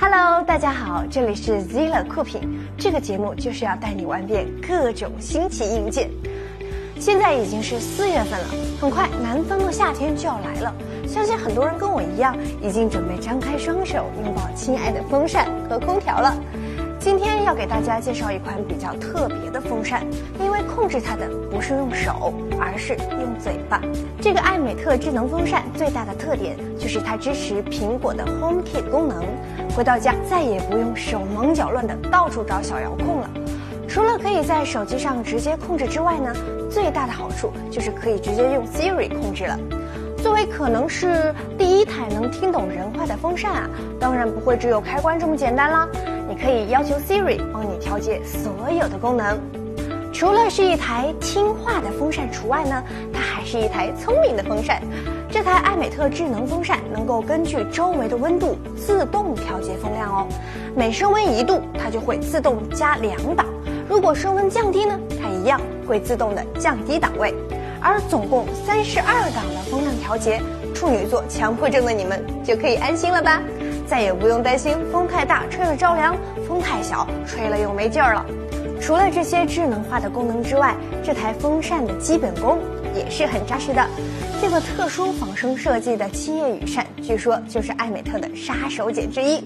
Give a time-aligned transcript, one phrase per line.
[0.00, 2.40] Hello，大家好，这里是 Zilla 酷品。
[2.76, 6.08] 这个节目就是要带你玩遍各种新奇硬件。
[7.00, 8.46] 现在已经是四月份了，
[8.80, 10.74] 很快南方的夏天就要来了。
[11.06, 16.36] 相信很多人跟我一样，已经准备张开双手拥抱亲爱的风扇和空调了。
[17.00, 20.04] 今天要给大家介绍一款比较特别的风扇，
[20.40, 23.80] 因为控制它的不是用手，而是用嘴巴。
[24.20, 29.24] 这个艾美特智能风扇最大的特点就是它支持苹果的 HomeKit 功能，
[29.76, 33.30] 回到家再也不用手忙脚乱的到处找小遥控了。
[33.88, 36.34] 除了可以在手机上直接控制之外呢，
[36.68, 39.56] 最大的好处就是可以直接用 Siri 控制了。
[40.20, 45.88] 作为可能是第一台能听懂人话的风扇啊，当然不会只有开关这么简单啦。
[46.28, 49.38] 你可以要求 Siri 帮你调节所有的功能。
[50.12, 52.82] 除了是一台听话的风扇除外呢，
[53.12, 54.82] 它还是一台聪明的风扇。
[55.30, 60.26] 这台艾美特智能风扇能够根据周围的温度自动调节风量哦。
[60.74, 63.46] 每升温一度，它就会自动加两档；
[63.88, 67.32] 如果升温降低呢，它一样会自动的降低档位。
[67.80, 70.42] 而总共三十二档的风量调节，
[70.74, 73.40] 处女座强迫症的你们就可以安心了吧，
[73.88, 76.14] 再也不用担心风太大吹了着凉，
[76.46, 78.24] 风太小吹了又没劲儿了。
[78.80, 82.58] 除了这些智能化的功能之外，这台风扇的基本功
[82.94, 83.84] 也是很扎实的。
[84.40, 89.42] 这个特殊仿生设计的七叶羽扇，据说就是艾美特的杀手锏之一。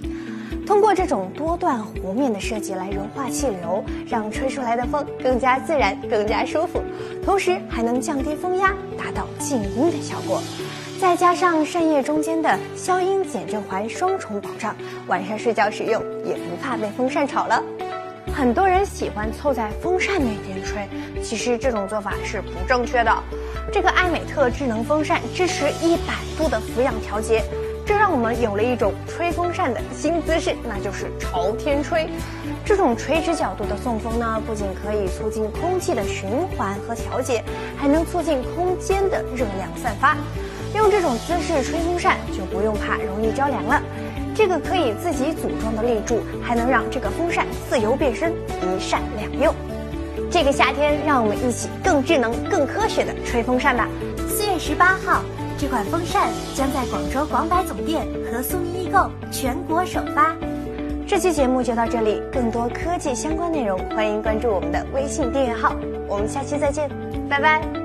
[0.66, 6.82] 通过这种多段弧面的设计来融化气流，让吹出来的风更加自然、更加舒服，
[7.24, 10.40] 同时还能降低风压，达到静音的效果。
[11.00, 14.74] 再加上扇叶中间的消音减震环双重保障，
[15.08, 17.62] 晚上睡觉使用也不怕被风扇吵了。
[18.32, 20.88] 很多人喜欢凑在风扇那边吹，
[21.22, 23.12] 其实这种做法是不正确的。
[23.72, 27.42] 这个艾美特智能风扇支持一百度的俯仰调节。
[27.92, 32.08] 这让我们有了一种吹风扇的新姿势，那就是朝天吹。
[32.64, 37.44] 这种垂直角度的送风呢，不仅可以促进空气的循环和调节，
[37.76, 40.16] 还能促进空间的热量散发。
[40.74, 43.82] 用这种姿势吹风扇，就不用怕容易着凉了。
[44.34, 49.54] 这个可以自己组装的立柱，还能让这个风扇自由变身，一扇两用。
[50.30, 53.86] 这个夏天，让我们一起更智能、更科学的吹风扇吧。
[54.30, 55.22] 四月十八号。
[55.62, 60.34] 这款风扇将在广州广百总店和苏宁易购全国首发。
[61.06, 65.72] 这期节目就到这里，更多科技相关内容，欢迎关注我们的微信订阅号。
[66.08, 66.90] 我们下期再见，
[67.30, 67.81] 拜拜。